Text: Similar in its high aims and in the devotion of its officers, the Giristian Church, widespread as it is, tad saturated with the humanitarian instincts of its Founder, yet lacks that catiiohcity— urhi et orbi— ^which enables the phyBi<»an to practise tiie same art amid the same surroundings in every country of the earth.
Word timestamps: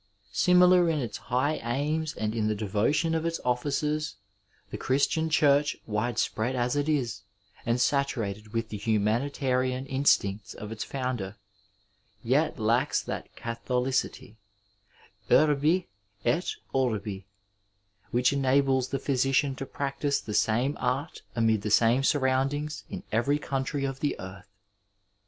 Similar 0.31 0.89
in 0.89 0.97
its 0.97 1.19
high 1.29 1.57
aims 1.61 2.15
and 2.15 2.33
in 2.33 2.47
the 2.47 2.55
devotion 2.55 3.13
of 3.13 3.23
its 3.23 3.39
officers, 3.45 4.15
the 4.71 4.77
Giristian 4.79 5.29
Church, 5.29 5.77
widespread 5.85 6.55
as 6.55 6.75
it 6.75 6.89
is, 6.89 7.21
tad 7.65 7.79
saturated 7.79 8.51
with 8.51 8.69
the 8.69 8.77
humanitarian 8.77 9.85
instincts 9.85 10.55
of 10.55 10.71
its 10.71 10.83
Founder, 10.85 11.35
yet 12.23 12.57
lacks 12.57 12.99
that 13.03 13.29
catiiohcity— 13.35 14.37
urhi 15.29 15.85
et 16.25 16.55
orbi— 16.73 17.27
^which 18.11 18.33
enables 18.33 18.87
the 18.89 18.97
phyBi<»an 18.97 19.55
to 19.55 19.67
practise 19.67 20.19
tiie 20.19 20.33
same 20.35 20.75
art 20.79 21.21
amid 21.35 21.61
the 21.61 21.69
same 21.69 22.01
surroundings 22.03 22.85
in 22.89 23.03
every 23.11 23.37
country 23.37 23.85
of 23.85 23.99
the 23.99 24.19
earth. 24.19 24.47